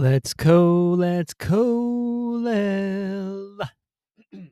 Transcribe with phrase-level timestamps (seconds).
[0.00, 1.58] Let's go, let's kollel.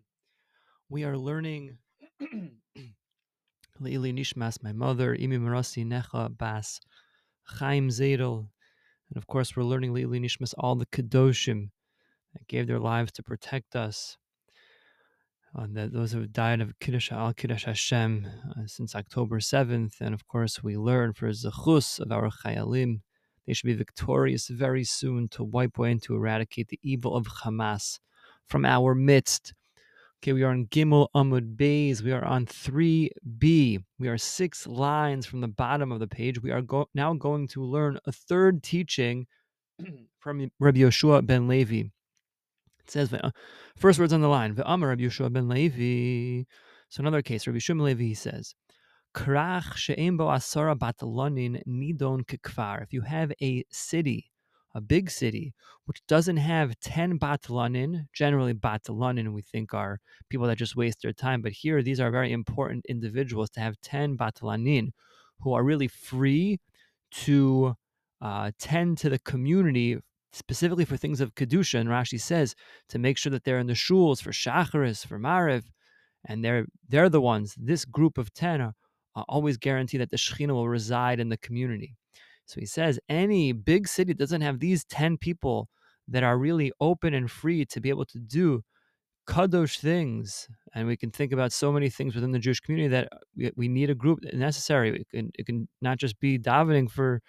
[0.91, 1.79] we are learning
[3.81, 6.81] Leili Nishmas, my mother, Imi Marasi Necha Bas
[7.45, 8.51] Chaim Zedel.
[9.09, 11.71] And of course, we're learning Leili Nishmas, all the Kedoshim
[12.35, 14.19] that gave their lives to protect us.
[15.57, 19.95] Uh, the, those who died of Kiddush al Kiddush Hashem uh, since October 7th.
[19.99, 23.01] And of course, we learn for Zechus of our Chayalim
[23.49, 27.27] they should be victorious very soon to wipe away and to eradicate the evil of
[27.27, 27.99] Hamas
[28.47, 29.55] from our midst.
[30.21, 32.03] Okay, we are on Gimel Amud Bays.
[32.03, 33.83] We are on 3b.
[33.99, 36.43] We are six lines from the bottom of the page.
[36.43, 39.27] We are go- now going to learn a third teaching
[40.19, 41.85] from Rabbi Yoshua ben Levi.
[42.81, 43.31] It says, uh,
[43.79, 46.45] first words on the line, Ve'amar Rabbi Yoshua ben Levi.
[46.91, 48.55] So another case, Rabbi ben Levi says,
[49.19, 49.75] Krach
[50.79, 52.83] batalonin nidon kekvar.
[52.85, 54.31] If you have a city,
[54.77, 55.55] a big city,
[55.87, 61.13] which doesn't have 10 batalonin, generally batalonin we think are people that just waste their
[61.13, 64.93] time, but here these are very important individuals to have 10 batalanin
[65.41, 66.61] who are really free
[67.11, 67.75] to
[68.21, 69.99] uh, tend to the community
[70.33, 71.81] specifically for things of kedusha.
[71.81, 72.55] And Rashi says
[72.89, 75.65] to make sure that they're in the shuls for shacharis, for mariv,
[76.25, 77.57] and they're they're the ones.
[77.59, 78.75] This group of ten are,
[79.19, 81.97] uh, always guarantee that the Shekhinah will reside in the community.
[82.47, 85.69] So he says any big city doesn't have these 10 people
[86.09, 88.63] that are really open and free to be able to do
[89.29, 90.49] kadosh things.
[90.75, 93.69] And we can think about so many things within the Jewish community that we, we
[93.69, 95.01] need a group necessary.
[95.01, 97.21] It can, it can not just be davening for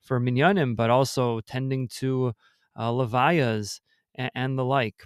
[0.00, 2.32] for minyanim, but also tending to
[2.76, 3.80] uh, levayas
[4.14, 5.04] and, and the like.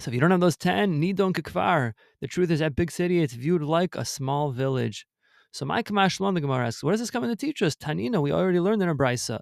[0.00, 1.92] So if you don't have those 10, nidon kikvar.
[2.20, 5.06] The truth is, at big city, it's viewed like a small village.
[5.54, 7.76] So my Kamash the Gemara asks, what is this coming to teach us?
[7.76, 9.38] Tanina, we already learned in a brisa.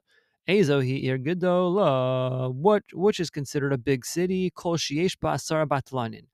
[0.46, 6.26] Ezo hi ir gedola, what which is considered a big city, kol shiesh asara batlanin.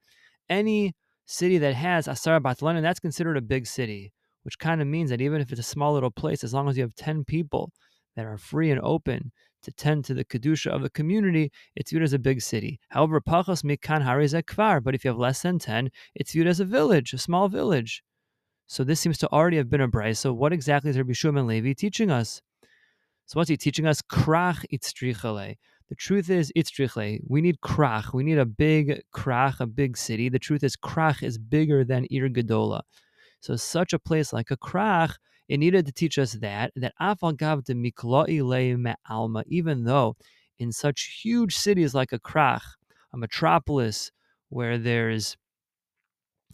[0.49, 4.13] Any city that has asara batlanin, that's considered a big city,
[4.43, 6.77] which kind of means that even if it's a small little place, as long as
[6.77, 7.71] you have 10 people
[8.17, 9.31] that are free and open
[9.63, 12.81] to tend to the kedusha of the community, it's viewed as a big city.
[12.89, 16.59] However, pachos mikan harizek kvar, but if you have less than 10, it's viewed as
[16.59, 18.03] a village, a small village.
[18.69, 20.17] So this seems to already have been a brayso.
[20.17, 22.43] So what exactly is Rabbi Shimon Levi teaching us?
[23.25, 24.03] So what's he teaching us?
[24.03, 25.57] Krach itzrichale.
[25.89, 27.21] The truth is itzrichle.
[27.27, 28.13] We need krach.
[28.13, 30.29] We need a big krach, a big city.
[30.29, 32.83] The truth is krach is bigger than Ir Gedola.
[33.41, 35.17] So such a place like a krach,
[35.49, 39.45] it needed to teach us that that afal gav de mikloi alma.
[39.47, 40.15] Even though
[40.59, 42.61] in such huge cities like a krach,
[43.15, 44.11] a metropolis
[44.51, 45.39] where there's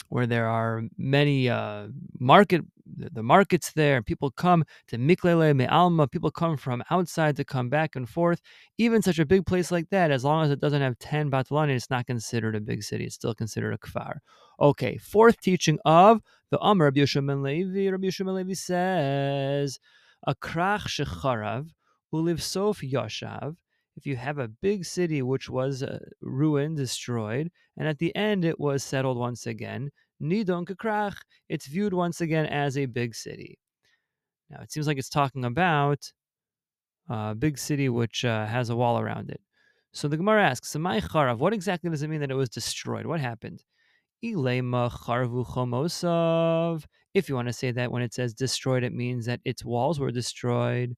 [0.08, 1.88] where there are many uh,
[2.18, 2.62] market
[2.96, 7.96] the markets there people come to miklele me'alma people come from outside to come back
[7.96, 8.40] and forth.
[8.78, 11.74] Even such a big place like that as long as it doesn't have 10 batalani
[11.74, 14.18] it's not considered a big city it's still considered a kfar.
[14.60, 17.90] Okay fourth teaching of the Amr Rabbi Yeshua Levi.
[17.90, 19.78] Rabbi Yeshua Levi says
[20.26, 21.68] a krach shecharav
[22.12, 23.56] uliv sof yoshav
[23.96, 28.44] if you have a big city which was uh, ruined, destroyed, and at the end
[28.44, 29.90] it was settled once again,
[30.22, 31.16] Nidon Kakrach,
[31.48, 33.58] it's viewed once again as a big city.
[34.50, 36.10] Now it seems like it's talking about
[37.08, 39.40] a big city which uh, has a wall around it.
[39.92, 43.06] So the Gemara asks, Samai Charav, what exactly does it mean that it was destroyed?
[43.06, 43.62] What happened?
[44.22, 46.84] Charvu Chomosav.
[47.12, 50.00] If you want to say that when it says destroyed, it means that its walls
[50.00, 50.96] were destroyed.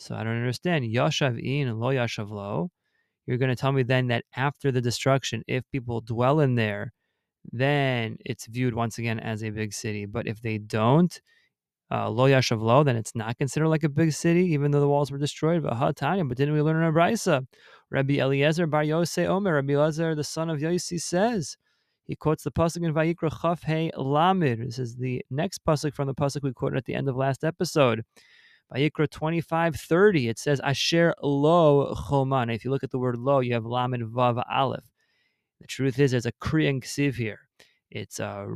[0.00, 0.84] So I don't understand.
[0.86, 2.70] Yashav in lo yashav lo.
[3.26, 6.92] You're going to tell me then that after the destruction, if people dwell in there,
[7.52, 10.06] then it's viewed once again as a big city.
[10.06, 11.20] But if they don't,
[11.92, 14.88] uh, lo yashav lo, then it's not considered like a big city, even though the
[14.88, 15.62] walls were destroyed.
[15.62, 17.46] But Tanya, but didn't we learn in our brisa?
[17.90, 21.56] Rabbi Eliezer bar Yosei Omer, Rabbi Eliezer, the son of Yosi, says.
[22.06, 24.64] He quotes the pasuk in Vayikra Chaf Hey Lamid.
[24.64, 27.44] This is the next pasuk from the pasuk we quoted at the end of last
[27.44, 28.02] episode.
[28.72, 32.54] Vayikra 25, 30, it says, Asher lo choman.
[32.54, 34.84] If you look at the word lo, you have lamed vav aleph.
[35.60, 37.40] The truth is, there's a kriyan ksiv here.
[37.90, 38.46] It's uh,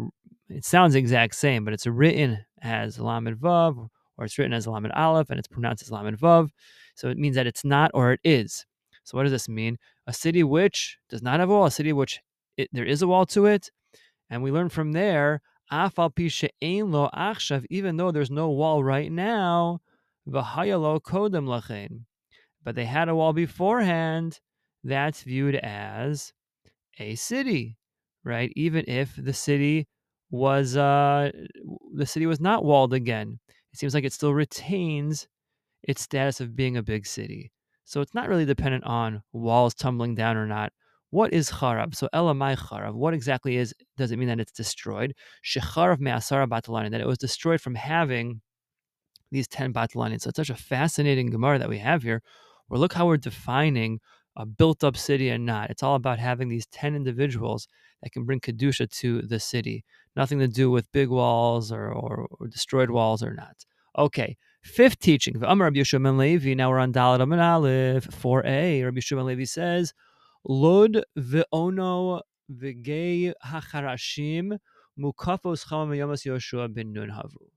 [0.49, 4.93] it sounds exact same, but it's written as lamed vav, or it's written as lamed
[4.95, 6.51] aleph, and it's pronounced as lamed vav.
[6.95, 8.65] So it means that it's not or it is.
[9.03, 9.79] So what does this mean?
[10.07, 12.21] A city which does not have a wall, a city which
[12.57, 13.71] it, there is a wall to it,
[14.31, 16.13] and we learn from there, afal
[16.89, 19.81] lo achshav, even though there's no wall right now,
[20.27, 20.45] But
[22.75, 24.41] they had a wall beforehand.
[24.87, 26.33] That's viewed as
[26.99, 27.79] a city,
[28.25, 28.53] right?
[28.55, 29.89] Even if the city
[30.31, 31.31] was uh,
[31.95, 33.39] the city was not walled again,
[33.73, 35.27] it seems like it still retains
[35.83, 37.51] its status of being a big city.
[37.85, 40.73] So it's not really dependent on walls tumbling down or not.
[41.11, 41.95] What is charab?
[41.95, 42.95] So elamai charab.
[42.95, 43.73] What exactly is?
[43.97, 45.15] Does it mean that it's destroyed?
[45.45, 46.91] Shecharav me'asara batalanin.
[46.91, 48.41] That it was destroyed from having
[49.35, 50.21] these ten batalanin.
[50.21, 52.23] So it's such a fascinating gemara that we have here.
[52.69, 54.01] Where look how we're defining
[54.37, 55.71] a built-up city and not.
[55.71, 57.69] It's all about having these ten individuals
[58.03, 59.85] that can bring kedusha to the city.
[60.17, 63.65] Nothing to do with big walls or, or, or destroyed walls or not.
[63.97, 65.35] Okay, fifth teaching.
[65.39, 68.85] Now we're on Dalet Amin Aleph 4a.
[68.85, 69.95] Rabbi ben Levi says,
[70.45, 72.21] Lod ve'ono
[72.53, 74.59] v'gei hacharashim
[74.99, 77.49] mukafos chama Yoshua ben Nun havu.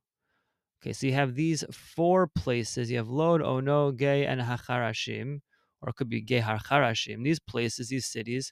[0.81, 2.91] Okay, so you have these four places.
[2.91, 5.41] You have Lod, Ono, Gay, and Hacharashim,
[5.81, 7.23] or it could be Gay Harcharashim.
[7.23, 8.51] These places, these cities,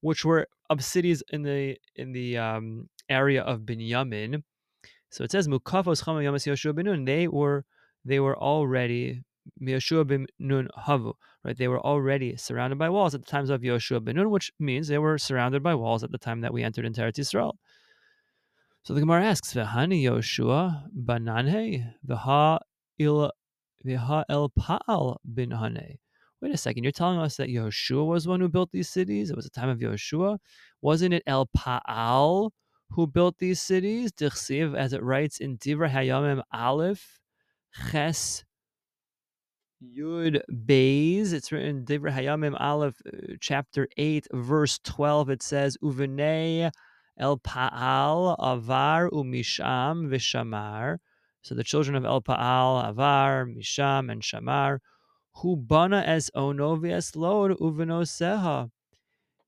[0.00, 4.42] which were of cities in the in the um, area of Binyamin.
[5.10, 7.04] So it says Mukafos Chama Yamas Yoshua ben Nun.
[7.04, 7.64] They were
[8.04, 9.22] they were already
[9.60, 11.14] Yoshua ben Nun Havu,
[11.44, 11.56] right?
[11.56, 14.88] They were already surrounded by walls at the times of Yoshua ben Nun, which means
[14.88, 17.54] they were surrounded by walls at the time that we entered into Eretz Yisrael.
[18.84, 22.58] So the Gemara asks, "V'hani Yoshua bananhe v'ha
[22.98, 23.30] il
[23.86, 25.98] v'ha el pa'al bin hane."
[26.40, 29.30] Wait a second, you're telling us that Yoshua was one who built these cities?
[29.30, 30.38] It was the time of Yoshua.
[30.80, 32.50] Wasn't it El Pa'al
[32.90, 34.10] who built these cities?
[34.10, 37.20] Dichsiv, as it writes in Divra Hayamim Aleph,
[37.92, 38.42] Ches
[39.80, 41.32] Yud Beis.
[41.32, 45.30] It's written in Divra Hayamim Aleph, uh, chapter 8, verse 12.
[45.30, 46.72] It says, Uvenei
[47.18, 50.98] El Pa'al Avar Umisham Vishamar.
[51.42, 54.78] So the children of El Pa'al, Avar, Misham, and Shamar,
[55.36, 58.70] who bana as Ono v'es Lod uvenoseha.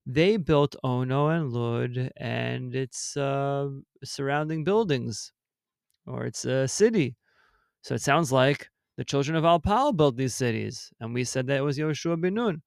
[0.07, 3.69] They built Ono and Lod and its uh,
[4.03, 5.33] surrounding buildings,
[6.07, 7.17] or its a city.
[7.81, 11.47] So it sounds like the children of El Pa'al built these cities, and we said
[11.47, 12.63] that it was Yoshua bin Nun.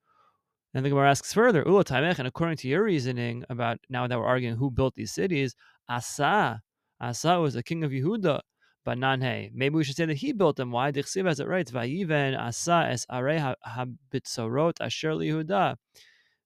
[0.73, 4.19] And the Gemara asks further, Ula Tamech, and according to your reasoning about now that
[4.19, 5.55] we're arguing who built these cities,
[5.89, 6.61] Asa,
[6.99, 8.41] Asa was the king of Yehuda,
[8.83, 9.51] but Nanhe.
[9.53, 10.71] Maybe we should say that he built them.
[10.71, 10.91] Why?
[10.91, 15.77] Dichsiv as it writes, Vayiven Asa es are habitzorot asher Yehuda.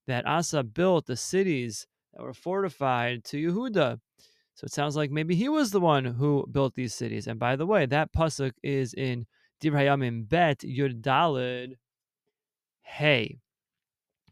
[0.07, 3.99] That Asa built the cities that were fortified to Yehuda.
[4.55, 7.27] So it sounds like maybe he was the one who built these cities.
[7.27, 9.25] And by the way, that pasuk is in
[9.61, 11.77] Dibrayamim Bet Yud Dalid
[12.83, 13.39] Hey.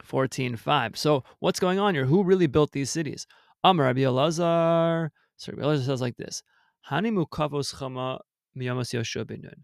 [0.05, 0.97] 14.5.
[0.97, 2.05] So what's going on here?
[2.05, 3.25] Who really built these cities?
[3.63, 5.09] Amar Rabbi Elazar.
[5.37, 6.43] So Rabbi Elazar says like this.
[6.89, 8.19] Hani mukavos chama
[8.57, 9.63] miyamas Yoshua ben Nun.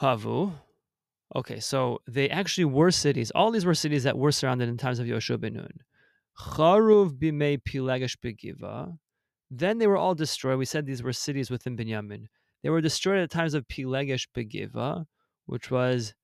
[0.00, 0.52] Havu.
[1.36, 3.30] Okay, so they actually were cities.
[3.32, 5.72] All these were cities that were surrounded in times of Yoshua ben Nun.
[6.38, 8.96] Charuv bimei pilegesh begiva.
[9.50, 10.58] Then they were all destroyed.
[10.58, 12.26] We said these were cities within Binyamin.
[12.62, 15.06] They were destroyed at times of Pilegesh Begiva,
[15.46, 16.14] which was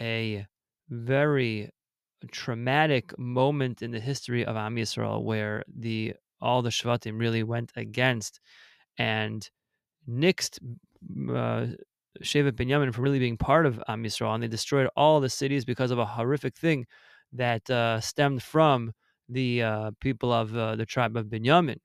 [0.00, 0.46] a
[0.88, 1.70] very
[2.28, 7.72] traumatic moment in the history of Am Yisrael where the all the Shvatim really went
[7.76, 8.40] against
[8.98, 9.48] and
[10.08, 10.58] nixed
[11.30, 11.66] uh,
[12.22, 15.64] Shevet Binyamin from really being part of Am Yisrael, and they destroyed all the cities
[15.64, 16.86] because of a horrific thing
[17.32, 18.92] that uh, stemmed from
[19.28, 21.76] the uh, people of uh, the tribe of Binyamin.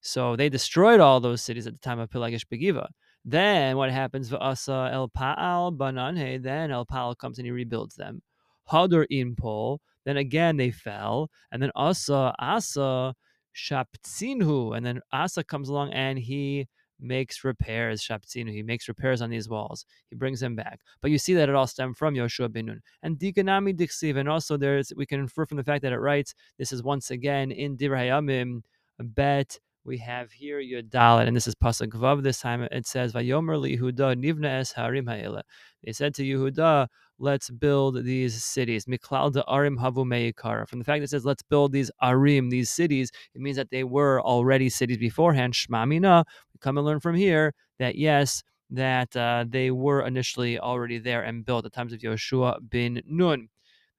[0.00, 2.88] So they destroyed all those cities at the time of Pilagish Begiva.
[3.24, 4.30] Then what happens?
[4.30, 6.40] V'asa El Pa'al Bananhe.
[6.42, 8.22] Then El Pa'al comes and he rebuilds them.
[8.70, 9.78] Hadar Inpol.
[10.04, 13.14] Then again they fell, and then Asa Asa
[13.54, 16.68] Shaptzinhu, and then Asa comes along and he
[17.00, 18.02] makes repairs.
[18.02, 19.84] Shaptzinu, he makes repairs on these walls.
[20.10, 20.80] He brings them back.
[21.00, 22.82] But you see that it all stemmed from Yoshua bin Nun.
[23.02, 26.34] And Dikanami Diksiv, and also there's we can infer from the fact that it writes
[26.58, 28.62] this is once again in Divrayamim,
[28.98, 32.62] bet we have here Yudalit, and this is Pasuk Vav this time.
[32.62, 35.42] It says, Vayomer Yehuda nivna es harim ha'ela.
[35.84, 36.88] They said to Yehuda,
[37.20, 38.86] let's build these cities.
[38.86, 40.68] Miklal arim havu.
[40.68, 43.70] From the fact that it says, let's build these arim, these cities, it means that
[43.70, 45.54] they were already cities beforehand.
[45.54, 46.24] Shmamina,
[46.60, 51.44] come and learn from here that yes, that uh, they were initially already there and
[51.44, 53.48] built at times of Yoshua bin Nun.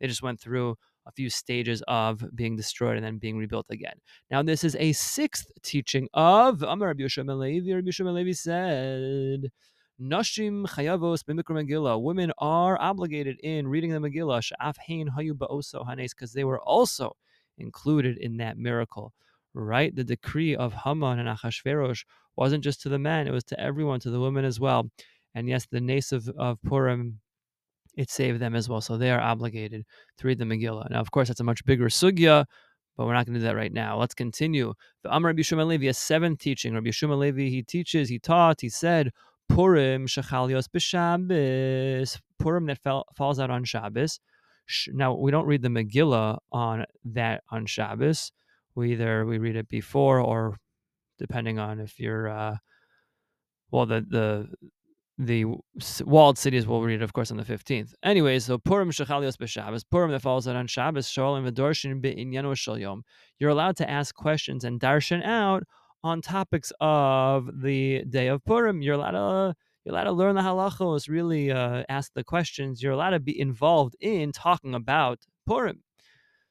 [0.01, 0.75] They just went through
[1.07, 3.95] a few stages of being destroyed and then being rebuilt again.
[4.29, 7.73] Now, this is a sixth teaching of Amar Rabbi Yeshua Levi.
[7.73, 9.51] Rabbi said,
[9.99, 12.01] Nashim chayavos b'mikra Megillah.
[12.01, 14.51] Women are obligated in reading the Megillah.
[14.59, 17.15] Hein hayu ba'oso hanes, because they were also
[17.57, 19.13] included in that miracle.
[19.53, 19.95] Right?
[19.95, 22.03] The decree of Haman and Achashverosh
[22.35, 24.91] wasn't just to the men; it was to everyone, to the women as well.
[25.33, 27.19] And yes, the nace of, of Purim
[27.97, 28.79] it saved them as well.
[28.79, 29.85] So they are obligated
[30.19, 30.89] to read the Megillah.
[30.91, 32.45] Now, of course, that's a much bigger sugya,
[32.95, 33.99] but we're not going to do that right now.
[33.99, 34.73] Let's continue.
[35.03, 36.73] The Amr Rabbi Shimon Levi has seven teaching.
[36.75, 39.11] Rabbi Shimon Levi, he teaches, he taught, he said,
[39.49, 44.19] Purim shechalios b'Shabbos, Purim that fell, falls out on Shabbos.
[44.89, 48.31] Now we don't read the Megillah on that on Shabbos.
[48.75, 50.57] We either we read it before or
[51.17, 52.57] depending on if you're uh,
[53.71, 54.49] well the the
[55.17, 55.45] the
[56.05, 57.93] walled cities will read of course, on the 15th.
[58.03, 62.77] Anyway, so Purim Shechalios b'Shabbos, Purim that falls out on Shabbos, Sholim v'Dorshin be'inyano shel
[62.77, 63.03] yom.
[63.39, 65.63] You're allowed to ask questions and darshan out
[66.03, 68.81] on topics of the day of Purim.
[68.81, 72.83] You're allowed to you're allowed to learn the halachos, really uh, ask the questions.
[72.83, 75.81] You're allowed to be involved in talking about Purim.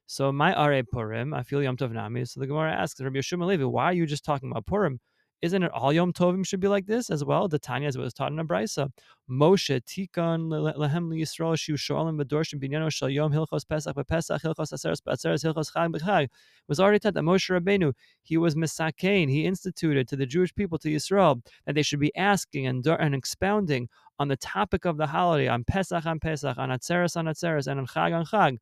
[0.06, 2.24] So my Are Purim, I feel Yom Tov Nami.
[2.24, 5.00] So the Gemara asks Rabbi Yeshua Levi, why are you just talking about Purim?
[5.42, 7.46] Isn't it all Yom Tovim should be like this as well?
[7.46, 8.90] The Tanya, as it was taught in a brisa.
[9.30, 15.02] Moshe tikon lehem liyisrael shiu shoalim b'dorshim binyano shal yom hilchos pesach b'pesach hilchos aseres
[15.02, 16.28] b'aseres hilchos chag b'chag.
[16.68, 20.78] Was already taught that Moshe Rabbeinu, he was misakein, he instituted to the Jewish people,
[20.78, 23.88] to Yisrael, that they should be asking and, and expounding
[24.18, 27.78] on the topic of the holiday, on Pesach on Pesach, on Atzeres on Atzeres, and
[27.78, 28.56] on Chag on Chag.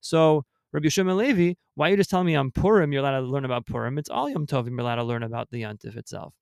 [0.00, 3.26] So Rabbi Shimon Levi, why are you just telling me on Purim you're allowed to
[3.26, 3.98] learn about Purim?
[3.98, 6.32] It's all Yom Tovim you're allowed to learn about the Yontif itself.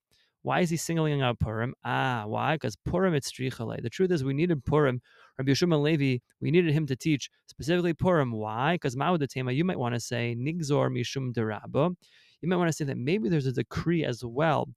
[0.43, 1.75] Why is he singling out Purim?
[1.83, 2.55] Ah, why?
[2.55, 3.81] Because Purim it's strichale.
[3.83, 5.01] The truth is we needed Purim.
[5.37, 8.31] Rabbi Shimon Levi, we needed him to teach specifically Purim.
[8.31, 8.75] Why?
[8.75, 11.93] Because Ma'udatema, you might want to say Nigzor Mishum Derabo.
[12.41, 14.69] You might want to say that maybe there's a decree as well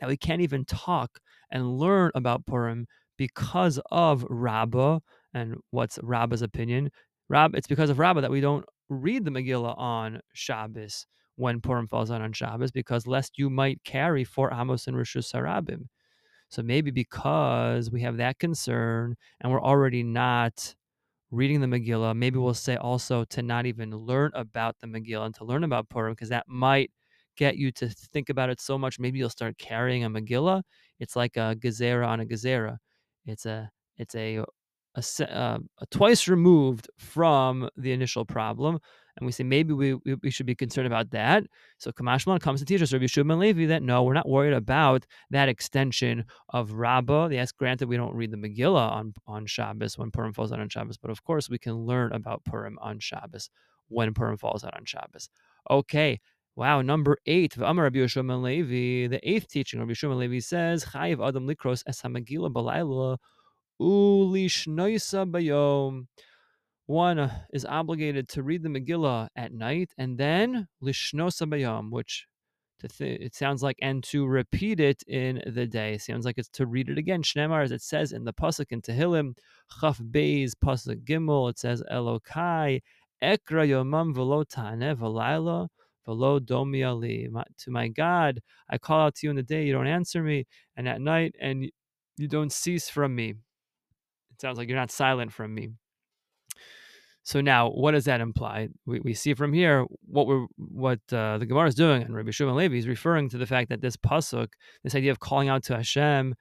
[0.00, 1.18] that we can't even talk
[1.50, 2.86] and learn about Purim
[3.16, 5.00] because of Rabbah
[5.34, 6.90] and what's Rabbah's opinion.
[7.30, 11.06] Rab, it's because of Rabbah that we don't read the Megillah on Shabbos
[11.36, 15.32] when Purim falls out on Shabbos, because lest you might carry four Amos and Rishus
[15.32, 15.84] Sarabim.
[16.48, 20.74] So maybe because we have that concern and we're already not
[21.30, 25.34] reading the Megillah, maybe we'll say also to not even learn about the Megillah and
[25.36, 26.90] to learn about Purim, because that might
[27.36, 28.98] get you to think about it so much.
[28.98, 30.62] Maybe you'll start carrying a Megillah.
[30.98, 32.78] It's like a Gezerah on a Gezerah.
[33.24, 34.44] It's a it's a
[34.94, 38.78] a, uh, a twice removed from the initial problem,
[39.16, 41.44] and we say maybe we, we, we should be concerned about that.
[41.78, 45.06] So Kamashman comes to teach us, Rabbi Shimon Levi, that no, we're not worried about
[45.30, 47.28] that extension of Rabbah.
[47.28, 50.68] Yes, granted, we don't read the Megillah on, on Shabbos when Purim falls out on
[50.68, 53.50] Shabbos, but of course we can learn about Purim on Shabbos
[53.88, 55.28] when Purim falls out on Shabbos.
[55.70, 56.20] Okay,
[56.56, 61.26] Wow, number eight, Amar Rabbi Yeshua Levi, the eighth teaching, Rabbi Yeshua Levi says, Chayiv
[61.26, 63.18] Adam Likros Es HaMegillah
[63.80, 66.06] Ulishnoisa bayom.
[66.86, 72.26] One uh, is obligated to read the Megillah at night, and then lishnosa bayom, which
[72.80, 75.94] th- it sounds like, and to repeat it in the day.
[75.94, 77.22] It sounds like it's to read it again.
[77.22, 79.34] Shnemar, as it says in the pasuk in Tehillim,
[79.80, 81.50] Chaf Beis pasuk Gimel.
[81.50, 82.80] It says Elokai
[83.22, 84.96] ekra yomam velo tane
[86.82, 87.28] ali.
[87.58, 90.46] To my God, I call out to you in the day, you don't answer me,
[90.76, 91.70] and at night, and
[92.16, 93.34] you don't cease from me.
[94.40, 95.70] Sounds like you're not silent from me.
[97.22, 98.68] So now, what does that imply?
[98.86, 102.30] We, we see from here what we're what uh, the Gemara is doing, and Rabbi
[102.30, 104.48] Shimon Levi is referring to the fact that this pasuk,
[104.82, 106.34] this idea of calling out to Hashem,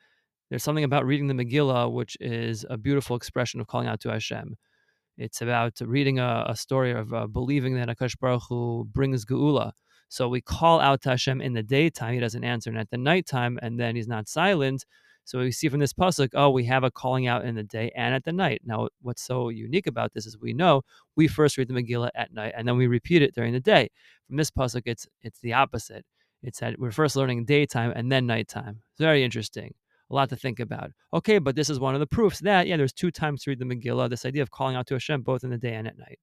[0.49, 4.09] there's something about reading the Megillah which is a beautiful expression of calling out to
[4.09, 4.55] Hashem.
[5.17, 9.73] It's about reading a, a story of uh, believing that Akash Baruch Hu brings Geula.
[10.07, 12.97] So we call out to Hashem in the daytime, he doesn't answer, and at the
[12.97, 14.85] nighttime, and then he's not silent.
[15.29, 17.91] So we see from this pasuk, oh, we have a calling out in the day
[17.95, 18.63] and at the night.
[18.65, 20.81] Now, what's so unique about this is we know
[21.15, 23.91] we first read the Megillah at night and then we repeat it during the day.
[24.25, 26.03] From this pasuk, it's it's the opposite.
[26.41, 28.81] It's that we're first learning daytime and then nighttime.
[28.91, 29.75] It's very interesting.
[30.09, 30.93] A lot to think about.
[31.13, 33.59] Okay, but this is one of the proofs that yeah, there's two times to read
[33.59, 34.09] the Megillah.
[34.09, 36.17] This idea of calling out to Hashem both in the day and at night.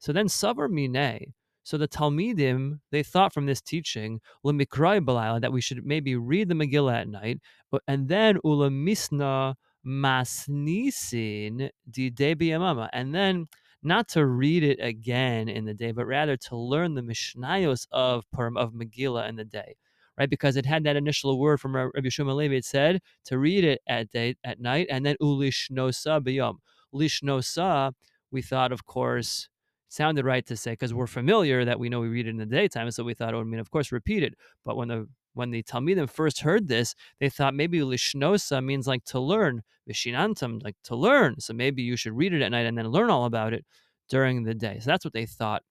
[0.00, 1.32] So then Savar Mineh,
[1.68, 7.02] so the Talmidim, they thought from this teaching, that we should maybe read the Megillah
[7.02, 9.54] at night, but and then ulamisna
[9.86, 12.52] masnisin di de
[12.94, 13.48] and then
[13.82, 18.24] not to read it again in the day, but rather to learn the Mishnayos of
[18.32, 19.76] Purim of Megillah in the day,
[20.18, 20.30] right?
[20.30, 22.54] Because it had that initial word from Rabbi Shimon Levi.
[22.54, 26.60] It said to read it at day at night, and then ulishnosa biyom.
[26.94, 27.92] Lishnosa,
[28.30, 29.50] we thought, of course,
[29.88, 32.46] sounded right to say because we're familiar that we know we read it in the
[32.46, 34.34] daytime, so we thought it would mean, of course, repeat it.
[34.64, 39.04] But when the when the Talmidim first heard this, they thought maybe lishnosa means like
[39.04, 41.38] to learn, vishinantam, like to learn.
[41.38, 43.64] So maybe you should read it at night and then learn all about it
[44.08, 44.78] during the day.
[44.80, 45.62] So that's what they thought.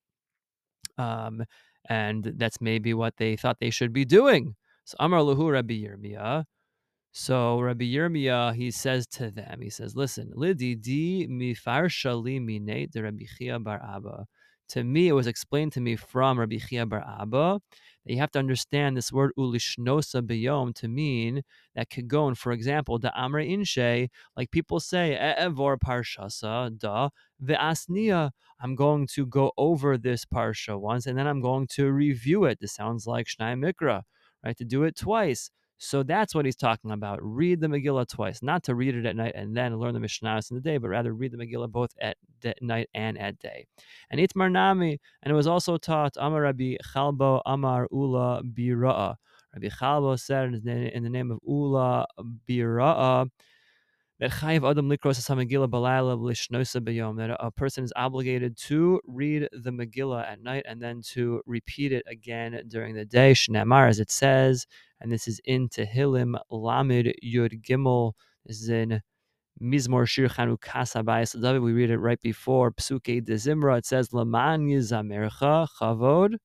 [0.97, 1.43] Um,
[1.89, 4.55] and that's maybe what they thought they should be doing.
[4.85, 6.45] So Amar Lahu Rabbi Yirmiyah,
[7.19, 11.55] so Rabbi Yirmiyah, he says to them, he says, listen, de
[13.01, 14.27] Rabbi Chia bar Abba.
[14.69, 17.59] To me, it was explained to me from Rabbi Chia Bar Abba
[18.05, 21.41] that you have to understand this word ulishnosa beyom to mean
[21.73, 27.09] that kagon, for example, the amre inshe, like people say, evor parshasa da
[27.43, 28.29] ve'asnia.
[28.61, 32.59] I'm going to go over this parsha once, and then I'm going to review it.
[32.59, 34.03] This sounds like Shnai Mikra,
[34.45, 34.57] right?
[34.57, 35.49] To do it twice.
[35.79, 37.19] So that's what he's talking about.
[37.21, 40.49] Read the Megillah twice, not to read it at night and then learn the Mishnahs
[40.49, 42.17] in the day, but rather read the Megillah both at
[42.61, 43.67] night and at day.
[44.09, 49.15] And Itmar Nami, and it was also taught Amar Rabbi Chalbo Amar Ula Bira'a.
[49.53, 52.07] Rabbi Chalbo said in the name of Ula
[52.49, 53.29] Bira'a
[54.19, 54.31] that
[57.39, 62.03] a person is obligated to read the Megillah at night and then to repeat it
[62.07, 63.33] again during the day.
[63.33, 64.65] Shneamar, as it says,
[64.99, 68.13] and this is in Tehillim Lamed Yud Gimel.
[68.45, 69.03] This is in
[69.61, 71.61] Mizmor Shir Chanukah Habayis David.
[71.61, 73.77] We read it right before Psuke de Zimra.
[73.77, 76.37] It says Laman Yizamercha Chavod.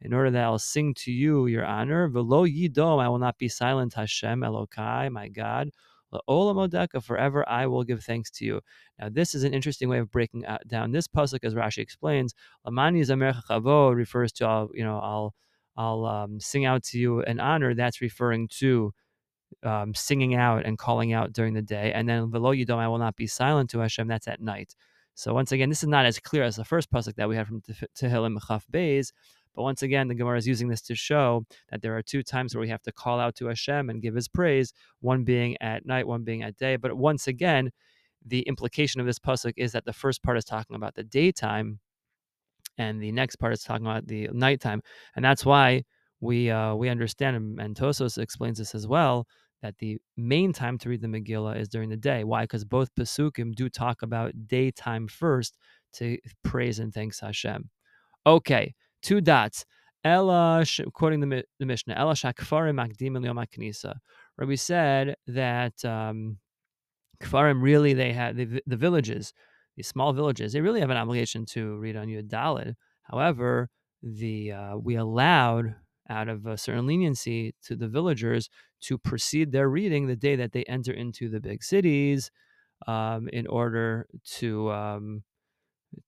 [0.00, 2.08] In order that I'll sing to you your honor.
[2.08, 3.94] Velo Yidom, I will not be silent.
[3.94, 5.70] Hashem Elokai, my God.
[6.28, 8.60] Olamodeka, forever I will give thanks to you.
[8.98, 12.34] Now, this is an interesting way of breaking down this pasuk, as Rashi explains.
[12.66, 15.34] Lamani Zamer Chavo refers to, I'll, you know, I'll,
[15.76, 17.74] I'll um, sing out to you an honor.
[17.74, 18.92] That's referring to
[19.62, 21.92] um, singing out and calling out during the day.
[21.92, 24.08] And then below you I will not be silent to Hashem.
[24.08, 24.74] That's at night.
[25.14, 27.46] So once again, this is not as clear as the first pasuk that we had
[27.46, 27.62] from
[27.96, 29.12] Tehillim Chaf Beis,
[29.54, 32.54] but once again, the Gemara is using this to show that there are two times
[32.54, 35.86] where we have to call out to Hashem and give His praise, one being at
[35.86, 36.76] night, one being at day.
[36.76, 37.70] But once again,
[38.24, 41.80] the implication of this pasuk is that the first part is talking about the daytime,
[42.78, 44.82] and the next part is talking about the nighttime,
[45.16, 45.82] and that's why
[46.20, 49.26] we uh, we understand, and Tosos explains this as well,
[49.60, 52.24] that the main time to read the Megillah is during the day.
[52.24, 52.44] Why?
[52.44, 55.58] Because both pasukim do talk about daytime first
[55.94, 57.70] to praise and thanks Hashem.
[58.26, 59.64] Okay, two dots.
[60.04, 63.94] Ella, quoting the, the Mishnah, Ella shakfarim knisa.
[64.36, 66.38] Where we said that um,
[67.22, 69.32] kfarim really they had the, the villages,
[69.76, 72.74] these small villages, they really have an obligation to read on Yud Dalid.
[73.02, 73.68] However,
[74.02, 75.76] the uh, we allowed
[76.08, 78.48] out of a certain leniency to the villagers
[78.80, 82.30] to proceed their reading the day that they enter into the big cities
[82.88, 85.22] um, in order to um,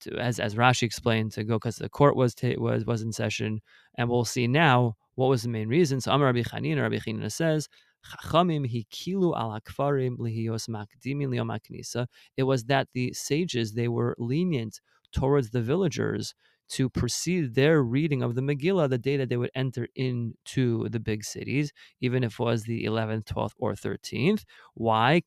[0.00, 3.60] to, as as Rashi explained, to go because the court was was was in session,
[3.96, 6.00] and we'll see now what was the main reason.
[6.00, 7.68] So Amar Rabbi Chanina, Rabbi Chanina says,
[8.04, 14.80] Chachamim hikilu al hakfarim lihiyos makdimin It was that the sages they were lenient
[15.12, 16.34] towards the villagers
[16.70, 21.00] to precede their reading of the Megillah the day that they would enter into the
[21.00, 24.44] big cities, even if it was the 11th, 12th, or 13th.
[24.74, 25.22] Why?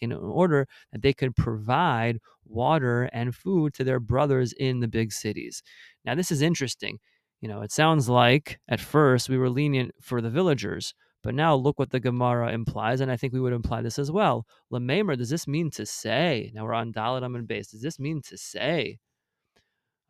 [0.00, 5.12] In order that they could provide water and food to their brothers in the big
[5.12, 5.62] cities.
[6.04, 6.98] Now, this is interesting.
[7.40, 11.54] You know, it sounds like at first we were lenient for the villagers, but now
[11.54, 14.46] look what the Gemara implies, and I think we would imply this as well.
[14.70, 16.52] Lamemer, does this mean to say?
[16.54, 17.68] Now we're on Dalit Amid base.
[17.68, 18.98] Does this mean to say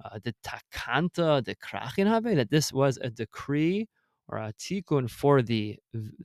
[0.05, 3.87] uh, the takanta, the krachin have that this was a decree
[4.27, 5.79] or a tikkun for the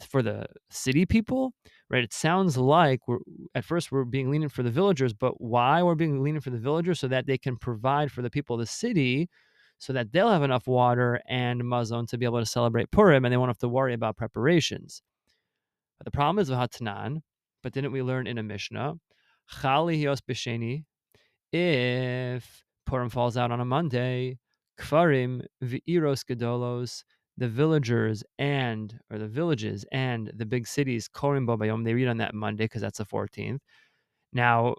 [0.10, 1.54] for the city people?
[1.92, 2.04] Right?
[2.04, 3.20] It sounds like we're
[3.54, 6.58] at first we're being lenient for the villagers, but why we're being lenient for the
[6.58, 9.30] villagers so that they can provide for the people of the city
[9.80, 13.32] so that they'll have enough water and mazon to be able to celebrate Purim and
[13.32, 15.02] they won't have to worry about preparations.
[15.98, 17.22] But the problem is with Hatanan,
[17.64, 18.96] but didn't we learn in a Mishnah?
[19.62, 20.84] Chali hios b'sheni,
[21.52, 24.38] if Purim falls out on a Monday,
[24.80, 27.04] kfarim v'iros gedolos,
[27.38, 32.18] the villagers and or the villages and the big cities korim bobayom, they read on
[32.18, 33.60] that Monday because that's the 14th.
[34.34, 34.76] Now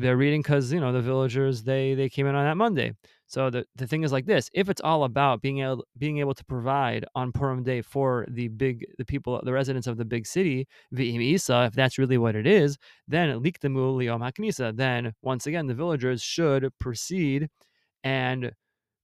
[0.00, 2.94] they're reading because you know the villagers they they came in on that Monday.
[3.26, 6.34] So the, the thing is like this: if it's all about being able being able
[6.34, 10.26] to provide on Purim Day for the big the people the residents of the big
[10.26, 12.76] city, Isa, if that's really what it is,
[13.08, 14.76] then likdemu liyom haknisa.
[14.76, 17.48] Then once again, the villagers should proceed
[18.04, 18.52] and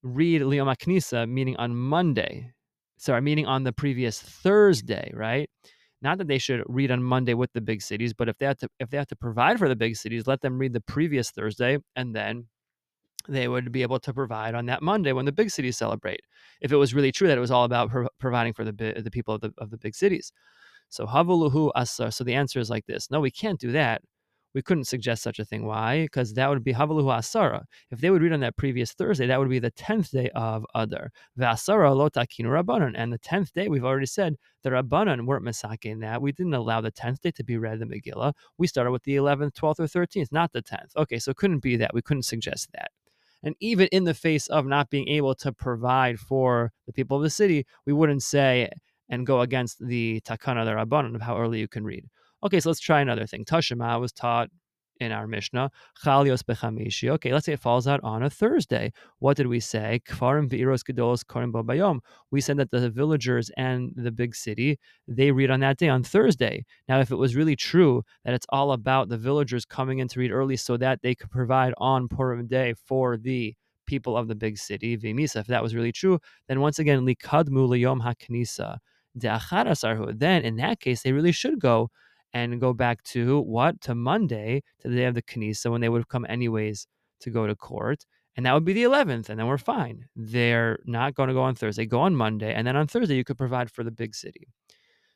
[0.03, 2.53] read liyom haknisa, meaning on Monday.
[2.99, 5.49] Sorry, meaning on the previous Thursday, right?
[6.01, 8.59] Not that they should read on Monday with the big cities, but if they have
[8.59, 11.31] to if they have to provide for the big cities, let them read the previous
[11.31, 12.47] Thursday and then
[13.29, 16.21] they would be able to provide on that Monday when the big cities celebrate.
[16.61, 19.11] If it was really true that it was all about pro- providing for the the
[19.11, 20.33] people of the of the big cities.
[20.89, 22.11] So havuluhu asar.
[22.11, 24.03] So the answer is like this: No, we can't do that.
[24.55, 25.67] We couldn't suggest such a thing.
[25.67, 26.03] Why?
[26.03, 27.65] Because that would be Havaluhu Asara.
[27.91, 30.65] If they would read on that previous Thursday, that would be the 10th day of
[30.75, 31.11] Adar.
[31.39, 32.95] Vasara lotakinu Rabbanon.
[32.97, 35.47] And the 10th day, we've already said, the Rabbanon weren't
[35.85, 36.23] in that.
[36.23, 38.33] We didn't allow the 10th day to be read in the Megillah.
[38.57, 40.97] We started with the 11th, 12th, or 13th, not the 10th.
[40.97, 41.95] Okay, so it couldn't be that.
[41.95, 42.91] We couldn't suggest that.
[43.43, 47.23] And even in the face of not being able to provide for the people of
[47.23, 48.71] the city, we wouldn't say
[49.09, 52.05] and go against the takana the rabbanon of how early you can read.
[52.45, 53.45] Okay, so let's try another thing.
[53.45, 54.49] Tashema was taught
[55.01, 55.71] in our Mishnah.
[56.05, 57.09] Chalios bechamishi.
[57.11, 58.93] Okay, let's say it falls out on a Thursday.
[59.19, 60.01] What did we say?
[60.09, 62.01] Kfarim gedolos korim.
[62.31, 66.03] We said that the villagers and the big city they read on that day on
[66.05, 66.65] Thursday.
[66.89, 70.21] Now, if it was really true that it's all about the villagers coming in to
[70.21, 73.55] read early so that they could provide on Purim day for the
[73.87, 75.37] people of the big city, v'misa.
[75.37, 78.79] If that was really true, then once again likadmu liyom haknisa.
[79.15, 81.91] Then in that case, they really should go
[82.33, 83.81] and go back to what?
[83.83, 86.87] To Monday, to the day of the Knisa, when they would have come anyways
[87.21, 88.05] to go to court.
[88.37, 90.07] And that would be the 11th, and then we're fine.
[90.15, 91.87] They're not going to go on Thursday.
[91.87, 94.47] Go on Monday, and then on Thursday you could provide for the big city.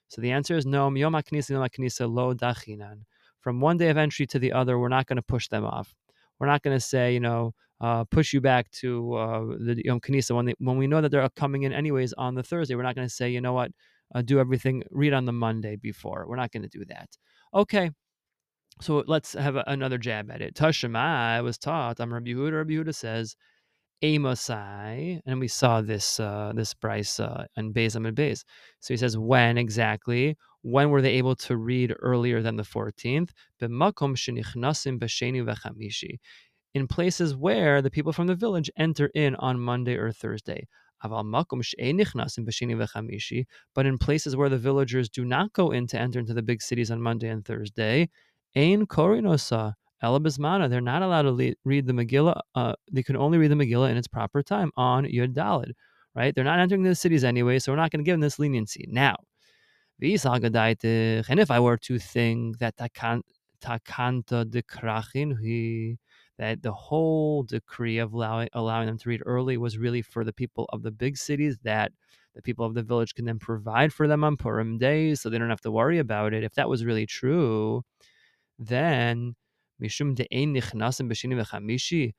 [0.09, 0.93] So the answer is no.
[0.93, 3.03] Yom knisa lo dachinan.
[3.41, 5.95] From one day of entry to the other, we're not going to push them off.
[6.39, 10.01] We're not going to say, you know, uh, push you back to uh, the Yom
[10.01, 12.75] Knisa when, when we know that they're coming in anyways on the Thursday.
[12.75, 13.73] We're not going to say, you know what,
[14.15, 16.27] uh, do everything, read on the Monday before.
[16.29, 17.09] We're not going to do that.
[17.55, 17.91] Okay.
[18.81, 20.55] So let's have a, another jab at it.
[20.55, 22.01] Tashema was taught.
[22.01, 22.59] I'm Rabbi Yehuda.
[22.59, 23.37] Rabbi Yehuda says,
[24.03, 28.45] Amosai, and we saw this uh, this Bryce uh, and Beis Beis.
[28.81, 30.37] So he says, when exactly?
[30.63, 33.31] When were they able to read earlier than the 14th?
[36.75, 40.67] In places where the people from the village enter in on Monday or Thursday.
[41.03, 41.25] But
[43.87, 46.91] in places where the villagers do not go in to enter into the big cities
[46.91, 48.09] on Monday and Thursday,
[48.57, 52.41] Ein Korinosa, Elabismana, they're not allowed to read the Megillah.
[52.55, 55.73] Uh, they can only read the Megillah in its proper time on Yud Dalid,
[56.15, 56.35] right?
[56.35, 58.87] They're not entering the cities anyway, so we're not going to give them this leniency.
[58.89, 59.17] Now,
[60.01, 65.97] and if I were to think that takanta de krachin,
[66.39, 70.33] that the whole decree of allowing, allowing them to read early was really for the
[70.33, 71.93] people of the big cities that
[72.35, 75.39] the people of the village can then provide for them on Purim days so they
[75.39, 76.43] don't have to worry about it.
[76.43, 77.83] If that was really true,
[78.59, 79.35] then
[79.83, 82.13] Mishum de'ein nichnasim b'shini v'chamishi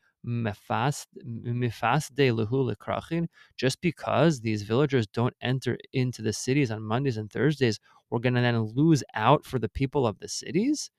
[3.57, 8.35] just because these villagers don't enter into the cities on Mondays and Thursdays, we're going
[8.35, 10.89] to then lose out for the people of the cities?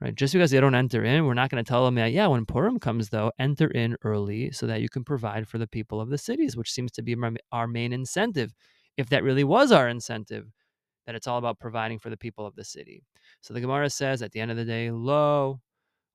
[0.00, 0.14] Right?
[0.14, 2.44] Just because they don't enter in, we're not going to tell them that, yeah, when
[2.44, 6.10] Purim comes, though, enter in early so that you can provide for the people of
[6.10, 7.16] the cities, which seems to be
[7.52, 8.52] our main incentive.
[8.96, 10.46] If that really was our incentive,
[11.06, 13.02] that it's all about providing for the people of the city.
[13.40, 15.60] So the Gemara says at the end of the day, lo,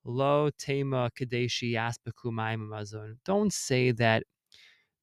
[0.03, 3.17] lo tema kadeshi mazon.
[3.25, 4.23] Don't say that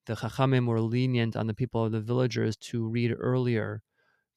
[0.06, 3.82] the Chachamim were lenient on the people of the villagers to read earlier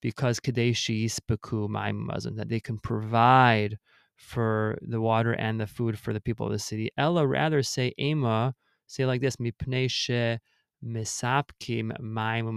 [0.01, 3.77] because kadeshi yaspeku mazon, that they can provide
[4.21, 6.89] for the water and the food for the people of the city.
[6.97, 8.53] Ella rather say Ema,
[8.87, 10.37] say like this, Mipneshe
[10.83, 12.51] misapkim mayim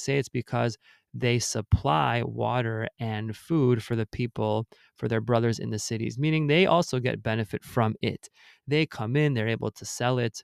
[0.00, 0.76] Say it's because
[1.12, 6.46] they supply water and food for the people, for their brothers in the cities, meaning
[6.46, 8.28] they also get benefit from it.
[8.66, 10.42] They come in, they're able to sell it,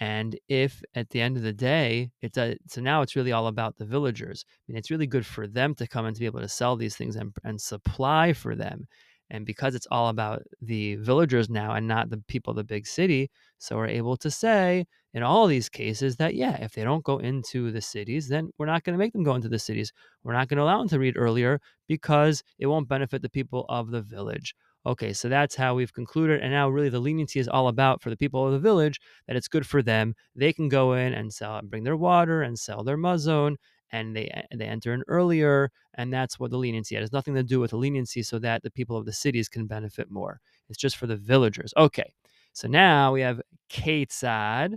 [0.00, 3.46] and if at the end of the day, it's a, so now it's really all
[3.46, 4.44] about the villagers.
[4.48, 6.76] I mean, it's really good for them to come and to be able to sell
[6.76, 8.86] these things and, and supply for them.
[9.30, 12.86] And because it's all about the villagers now and not the people of the big
[12.86, 17.04] city, so we're able to say in all these cases that, yeah, if they don't
[17.04, 19.92] go into the cities, then we're not going to make them go into the cities.
[20.24, 23.64] We're not going to allow them to read earlier because it won't benefit the people
[23.68, 24.54] of the village.
[24.86, 26.40] Okay, so that's how we've concluded.
[26.42, 29.36] And now, really, the leniency is all about for the people of the village that
[29.36, 30.14] it's good for them.
[30.36, 33.56] They can go in and sell and bring their water and sell their mazon,
[33.92, 36.96] and they eh, they enter in earlier, and that's what the leniency.
[36.96, 39.48] It has nothing to do with the leniency, so that the people of the cities
[39.48, 40.40] can benefit more.
[40.68, 41.72] It's just for the villagers.
[41.78, 42.12] Okay,
[42.52, 44.76] so now we have Ketzad,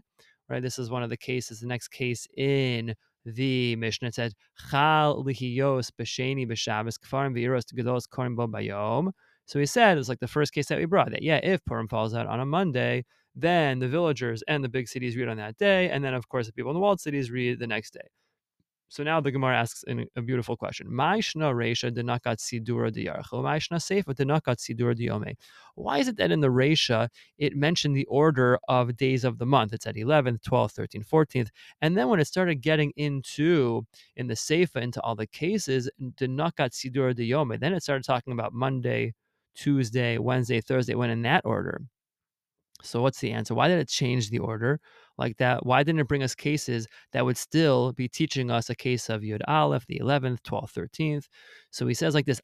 [0.49, 0.61] right?
[0.61, 1.59] This is one of the cases.
[1.59, 4.33] The next case in the Mishnah it said
[4.71, 9.11] Chal lihiyos b'sheni b'shabbos kfarim v'iros gedos korim bo bayom.
[9.47, 11.87] So he said, it's like the first case that we brought that, yeah, if Purim
[11.87, 15.57] falls out on a Monday, then the villagers and the big cities read on that
[15.57, 15.89] day.
[15.89, 18.09] And then, of course, the people in the walled cities read the next day.
[18.89, 19.83] So now the Gemara asks
[20.15, 20.87] a beautiful question.
[20.95, 21.45] Why is it
[26.17, 29.73] that in the Resha it mentioned the order of days of the month?
[29.73, 31.49] It said 11th, 12th, 13th, 14th.
[31.81, 36.71] And then when it started getting into, in the Seifa, into all the cases, denakat
[36.71, 39.13] sidura diyome, then it started talking about Monday,
[39.57, 41.81] Tuesday, Wednesday, Thursday, went in that order.
[42.83, 43.55] So what's the answer?
[43.55, 44.79] Why did it change the order?
[45.17, 45.65] like that?
[45.65, 49.21] Why didn't it bring us cases that would still be teaching us a case of
[49.21, 51.25] Yud Aleph, the 11th, 12th, 13th?
[51.71, 52.41] So he says like this,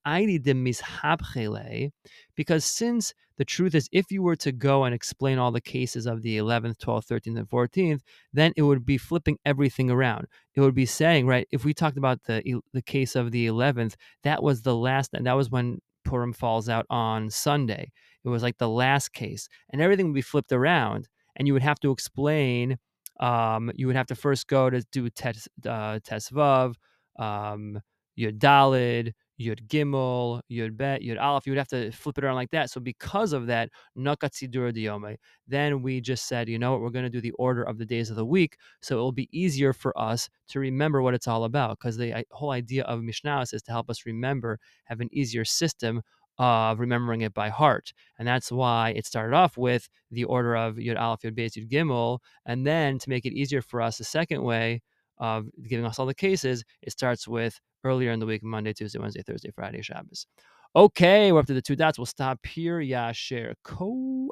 [2.36, 6.06] because since the truth is, if you were to go and explain all the cases
[6.06, 10.28] of the 11th, 12th, 13th, and 14th, then it would be flipping everything around.
[10.56, 13.96] It would be saying, right, if we talked about the the case of the 11th,
[14.24, 15.80] that was the last, and that was when
[16.14, 17.92] Purim falls out on Sunday.
[18.24, 21.64] It was like the last case, and everything would be flipped around and you would
[21.64, 22.78] have to explain.
[23.20, 26.76] Um, you would have to first go to do tes, uh, tesvav,
[27.18, 27.80] um,
[28.20, 31.46] yud dalid, yud gimel, yud bet, yud aleph.
[31.46, 32.70] You would have to flip it around like that.
[32.70, 35.16] So because of that, diyome.
[35.48, 37.86] Then we just said, you know what, we're going to do the order of the
[37.86, 41.28] days of the week, so it will be easier for us to remember what it's
[41.28, 41.78] all about.
[41.80, 46.02] Because the whole idea of Mishnah is to help us remember, have an easier system
[46.40, 47.94] of remembering it by heart.
[48.18, 51.70] And that's why it started off with the order of Yud Aleph, Yud Beis, Yud
[51.70, 52.20] Gimel.
[52.46, 54.82] And then to make it easier for us, the second way
[55.24, 59.00] of giving us all the cases, it starts with earlier in the week, Monday, Tuesday,
[59.00, 60.28] Wednesday, Thursday, Friday, Shabbos.
[60.76, 61.98] Okay, we're up to the two dots.
[61.98, 62.80] We'll stop here.
[62.80, 64.28] Yasher Koach.